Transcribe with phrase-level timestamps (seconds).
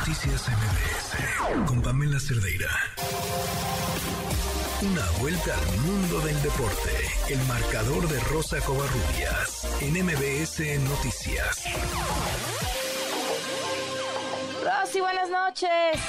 [0.00, 2.70] Noticias MBS con Pamela Cerdeira.
[4.80, 6.90] Una vuelta al mundo del deporte.
[7.28, 11.64] El marcador de Rosa Covarrubias en MBS Noticias.
[14.64, 16.00] Rosy, buenas noches.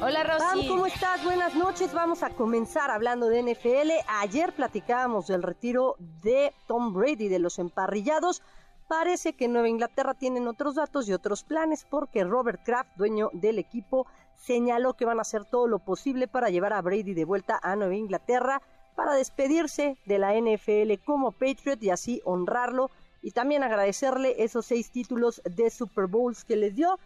[0.00, 0.68] Hola Rosy.
[0.68, 1.24] ¿cómo estás?
[1.24, 1.92] Buenas noches.
[1.92, 3.90] Vamos a comenzar hablando de NFL.
[4.20, 8.40] Ayer platicábamos del retiro de Tom Brady de los emparrillados.
[8.90, 13.60] Parece que Nueva Inglaterra tienen otros datos y otros planes porque Robert Kraft, dueño del
[13.60, 17.60] equipo, señaló que van a hacer todo lo posible para llevar a Brady de vuelta
[17.62, 18.60] a Nueva Inglaterra
[18.96, 22.90] para despedirse de la NFL como Patriot y así honrarlo
[23.22, 26.98] y también agradecerle esos seis títulos de Super Bowls que les dio.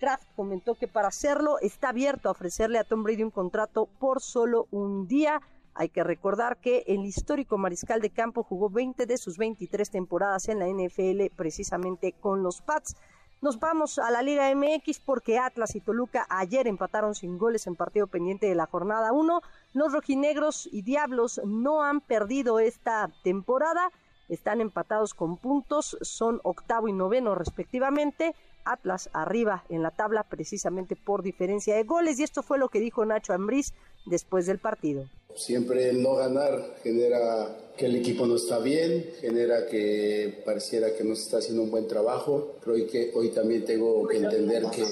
[0.00, 4.20] Kraft comentó que para hacerlo está abierto a ofrecerle a Tom Brady un contrato por
[4.22, 5.40] solo un día
[5.78, 10.48] hay que recordar que el histórico mariscal de campo jugó 20 de sus 23 temporadas
[10.48, 12.96] en la NFL precisamente con los Pats.
[13.40, 17.76] Nos vamos a la Liga MX porque Atlas y Toluca ayer empataron sin goles en
[17.76, 19.40] partido pendiente de la jornada 1.
[19.72, 23.92] Los rojinegros y diablos no han perdido esta temporada,
[24.28, 28.34] están empatados con puntos, son octavo y noveno respectivamente.
[28.64, 32.80] Atlas arriba en la tabla precisamente por diferencia de goles y esto fue lo que
[32.80, 33.72] dijo Nacho Ambriz
[34.06, 35.04] después del partido.
[35.34, 41.04] Siempre el no ganar genera que el equipo no está bien, genera que pareciera que
[41.04, 42.56] no se está haciendo un buen trabajo.
[42.60, 44.84] Creo que hoy también tengo que entender que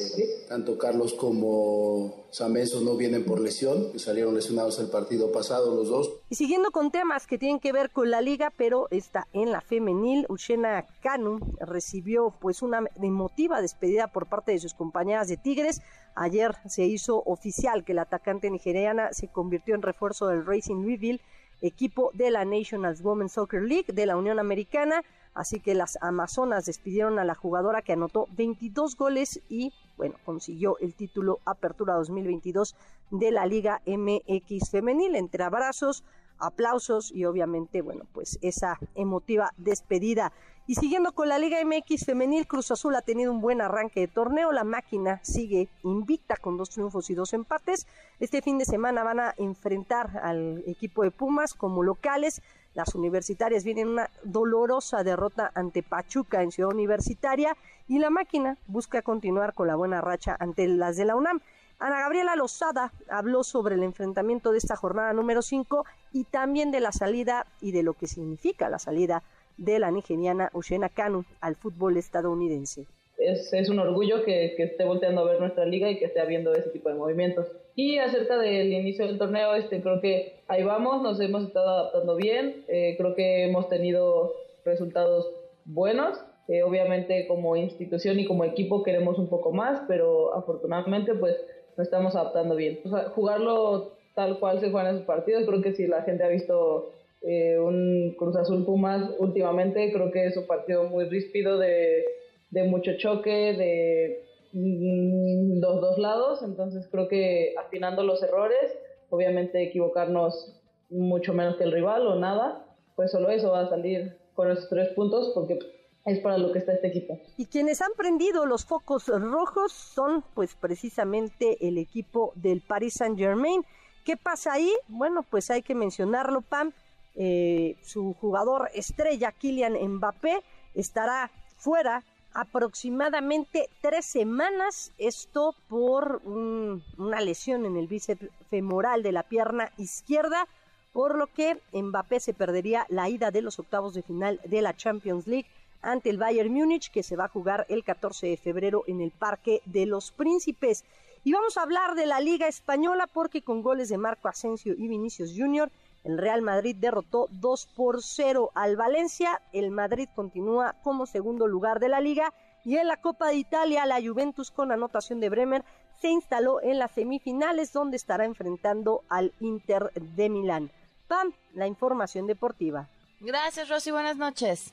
[0.49, 5.89] tanto Carlos como Sameso no vienen por lesión, que salieron lesionados el partido pasado los
[5.89, 6.13] dos.
[6.31, 9.61] Y siguiendo con temas que tienen que ver con la liga, pero está en la
[9.61, 15.81] femenil, Uchena Kanu recibió pues una emotiva despedida por parte de sus compañeras de Tigres.
[16.17, 21.21] Ayer se hizo oficial que la atacante nigeriana se convirtió en refuerzo del Racing Louisville
[21.61, 25.03] equipo de la National Women's Soccer League de la Unión Americana.
[25.35, 30.79] Así que las Amazonas despidieron a la jugadora que anotó 22 goles y, bueno, consiguió
[30.79, 32.75] el título Apertura 2022
[33.11, 35.15] de la Liga MX Femenil.
[35.15, 36.05] Entre abrazos,
[36.39, 40.33] aplausos y obviamente, bueno, pues esa emotiva despedida.
[40.69, 44.09] Y siguiendo con la Liga MX femenil, Cruz Azul ha tenido un buen arranque de
[44.09, 44.51] torneo.
[44.51, 47.87] La máquina sigue invicta con dos triunfos y dos empates.
[48.19, 52.43] Este fin de semana van a enfrentar al equipo de Pumas como locales.
[52.75, 59.03] Las universitarias vienen una dolorosa derrota ante Pachuca en Ciudad Universitaria y la máquina busca
[59.03, 61.41] continuar con la buena racha ante las de la UNAM.
[61.79, 66.81] Ana Gabriela Lozada habló sobre el enfrentamiento de esta jornada número 5 y también de
[66.81, 69.23] la salida y de lo que significa la salida
[69.59, 72.87] de la nigeriana Oshena Kanu al fútbol estadounidense.
[73.19, 76.53] Es, un orgullo que, que, esté volteando a ver nuestra liga y que esté habiendo
[76.53, 77.47] ese tipo de movimientos.
[77.75, 82.15] Y acerca del inicio del torneo, este, creo que ahí vamos, nos hemos estado adaptando
[82.17, 84.33] bien, eh, creo que hemos tenido
[84.65, 85.31] resultados
[85.65, 86.19] buenos.
[86.49, 91.35] Eh, obviamente como institución y como equipo queremos un poco más, pero afortunadamente pues
[91.77, 92.81] nos estamos adaptando bien.
[92.85, 96.29] O sea, jugarlo tal cual se juegan esos partidos, creo que si la gente ha
[96.29, 96.93] visto
[97.23, 99.93] eh, un Cruz Azul Pumas últimamente.
[99.93, 102.05] Creo que es un partido muy ríspido de,
[102.51, 104.23] de mucho choque, de
[104.53, 106.43] mm, los dos lados.
[106.43, 108.79] Entonces creo que afinando los errores,
[109.11, 112.65] obviamente equivocarnos mucho menos que el rival o nada,
[112.95, 115.59] pues solo eso va a salir con esos tres puntos porque
[116.07, 117.21] es para lo que está este equipo.
[117.37, 123.19] Y quienes han prendido los focos rojos son pues precisamente el equipo del Paris Saint
[123.19, 123.65] Germain.
[124.05, 124.73] ¿Qué pasa ahí?
[124.87, 126.73] Bueno, pues hay que mencionarlo, Pam.
[127.17, 130.43] Eh, su jugador estrella, Kylian Mbappé,
[130.75, 139.23] estará fuera aproximadamente tres semanas, esto por una lesión en el bíceps femoral de la
[139.23, 140.47] pierna izquierda,
[140.93, 144.77] por lo que Mbappé se perdería la ida de los octavos de final de la
[144.77, 145.49] Champions League
[145.87, 149.11] ante el Bayern Múnich, que se va a jugar el 14 de febrero en el
[149.11, 150.85] Parque de los Príncipes.
[151.25, 154.89] Y vamos a hablar de la Liga Española porque con goles de Marco Asensio y
[154.89, 155.71] Vinicius Jr.,
[156.05, 159.43] el Real Madrid derrotó 2 por 0 al Valencia.
[159.53, 162.33] El Madrid continúa como segundo lugar de la liga.
[162.65, 165.65] Y en la Copa de Italia, la Juventus con anotación de Bremer
[166.01, 170.71] se instaló en las semifinales donde estará enfrentando al Inter de Milán.
[171.09, 172.89] Pam, la información deportiva.
[173.21, 173.91] Gracias, Rosy.
[173.91, 174.73] Buenas noches.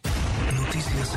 [0.73, 1.13] Noticias